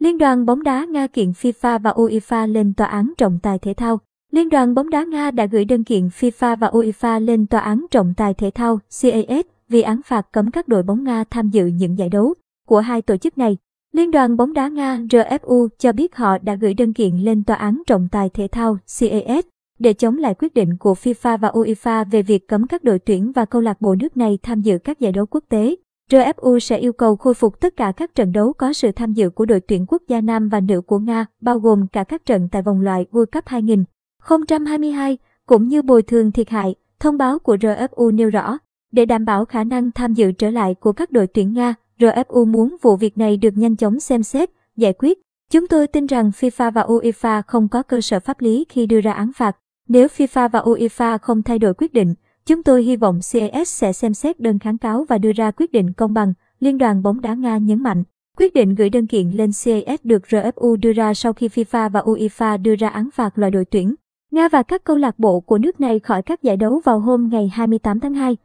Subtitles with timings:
[0.00, 3.74] Liên đoàn bóng đá Nga kiện FIFA và UEFA lên tòa án trọng tài thể
[3.74, 4.00] thao.
[4.32, 7.86] Liên đoàn bóng đá Nga đã gửi đơn kiện FIFA và UEFA lên tòa án
[7.90, 11.66] trọng tài thể thao CAS vì án phạt cấm các đội bóng Nga tham dự
[11.66, 12.34] những giải đấu
[12.68, 13.56] của hai tổ chức này.
[13.92, 17.56] Liên đoàn bóng đá Nga RFU cho biết họ đã gửi đơn kiện lên tòa
[17.56, 19.44] án trọng tài thể thao CAS
[19.78, 23.32] để chống lại quyết định của FIFA và UEFA về việc cấm các đội tuyển
[23.32, 25.74] và câu lạc bộ nước này tham dự các giải đấu quốc tế.
[26.10, 29.30] RFU sẽ yêu cầu khôi phục tất cả các trận đấu có sự tham dự
[29.30, 32.48] của đội tuyển quốc gia nam và nữ của Nga, bao gồm cả các trận
[32.52, 36.74] tại vòng loại World Cup 2022, cũng như bồi thường thiệt hại.
[37.00, 38.58] Thông báo của RFU nêu rõ,
[38.92, 42.46] để đảm bảo khả năng tham dự trở lại của các đội tuyển Nga, RFU
[42.46, 45.18] muốn vụ việc này được nhanh chóng xem xét, giải quyết.
[45.50, 49.00] Chúng tôi tin rằng FIFA và UEFA không có cơ sở pháp lý khi đưa
[49.00, 49.56] ra án phạt.
[49.88, 52.14] Nếu FIFA và UEFA không thay đổi quyết định,
[52.46, 55.72] chúng tôi hy vọng CAS sẽ xem xét đơn kháng cáo và đưa ra quyết
[55.72, 58.04] định công bằng, Liên đoàn bóng đá Nga nhấn mạnh.
[58.38, 62.00] Quyết định gửi đơn kiện lên CAS được RFU đưa ra sau khi FIFA và
[62.00, 63.94] UEFA đưa ra án phạt loại đội tuyển
[64.30, 67.28] Nga và các câu lạc bộ của nước này khỏi các giải đấu vào hôm
[67.32, 68.36] ngày 28 tháng 2.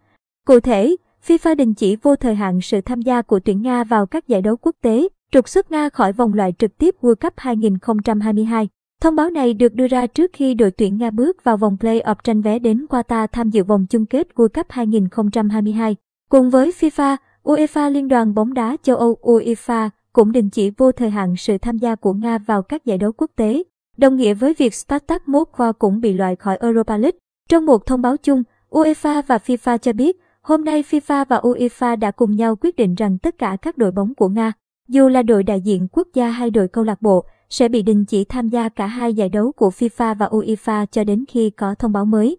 [0.47, 0.95] Cụ thể,
[1.27, 4.41] FIFA đình chỉ vô thời hạn sự tham gia của tuyển Nga vào các giải
[4.41, 8.67] đấu quốc tế, trục xuất Nga khỏi vòng loại trực tiếp World Cup 2022.
[9.05, 12.15] Thông báo này được đưa ra trước khi đội tuyển Nga bước vào vòng play-off
[12.23, 15.95] tranh vé đến Qatar tham dự vòng chung kết World Cup 2022.
[16.29, 20.91] Cùng với FIFA, UEFA Liên đoàn bóng đá châu Âu UEFA cũng đình chỉ vô
[20.91, 23.63] thời hạn sự tham gia của Nga vào các giải đấu quốc tế,
[23.97, 27.19] đồng nghĩa với việc Spartak Moscow cũng bị loại khỏi Europa League.
[27.49, 31.99] Trong một thông báo chung, UEFA và FIFA cho biết, hôm nay FIFA và UEFA
[31.99, 34.53] đã cùng nhau quyết định rằng tất cả các đội bóng của Nga,
[34.87, 38.05] dù là đội đại diện quốc gia hay đội câu lạc bộ, sẽ bị đình
[38.05, 41.75] chỉ tham gia cả hai giải đấu của FIFA và UEFA cho đến khi có
[41.75, 42.37] thông báo mới.